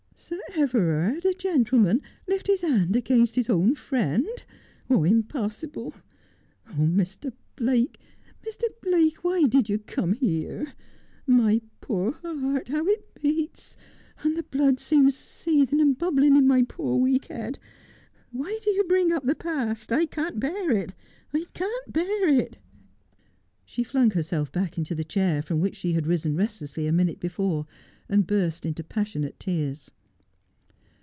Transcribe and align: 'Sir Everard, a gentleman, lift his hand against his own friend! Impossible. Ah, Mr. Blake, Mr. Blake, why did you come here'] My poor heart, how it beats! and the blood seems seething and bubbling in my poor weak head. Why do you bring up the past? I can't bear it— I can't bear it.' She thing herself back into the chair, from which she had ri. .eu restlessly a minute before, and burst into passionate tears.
'Sir 0.31 0.39
Everard, 0.55 1.25
a 1.25 1.33
gentleman, 1.33 1.99
lift 2.27 2.45
his 2.45 2.61
hand 2.61 2.95
against 2.95 3.35
his 3.35 3.49
own 3.49 3.73
friend! 3.73 4.27
Impossible. 4.87 5.95
Ah, 6.67 6.73
Mr. 6.73 7.33
Blake, 7.55 7.99
Mr. 8.45 8.63
Blake, 8.83 9.23
why 9.23 9.45
did 9.45 9.67
you 9.67 9.79
come 9.79 10.13
here'] 10.13 10.73
My 11.27 11.59
poor 11.81 12.13
heart, 12.21 12.67
how 12.67 12.85
it 12.85 13.15
beats! 13.19 13.75
and 14.23 14.37
the 14.37 14.43
blood 14.43 14.79
seems 14.79 15.17
seething 15.17 15.81
and 15.81 15.97
bubbling 15.97 16.35
in 16.37 16.45
my 16.47 16.61
poor 16.61 16.97
weak 16.97 17.25
head. 17.25 17.57
Why 18.31 18.57
do 18.63 18.69
you 18.69 18.83
bring 18.83 19.11
up 19.11 19.23
the 19.25 19.35
past? 19.35 19.91
I 19.91 20.05
can't 20.05 20.39
bear 20.39 20.69
it— 20.71 20.93
I 21.33 21.45
can't 21.55 21.91
bear 21.91 22.27
it.' 22.29 22.59
She 23.65 23.83
thing 23.83 24.11
herself 24.11 24.51
back 24.51 24.77
into 24.77 24.93
the 24.93 25.03
chair, 25.03 25.41
from 25.41 25.59
which 25.59 25.75
she 25.75 25.93
had 25.93 26.05
ri. 26.05 26.17
.eu 26.23 26.31
restlessly 26.31 26.85
a 26.85 26.91
minute 26.93 27.19
before, 27.19 27.65
and 28.07 28.27
burst 28.27 28.67
into 28.67 28.83
passionate 28.83 29.39
tears. 29.39 29.89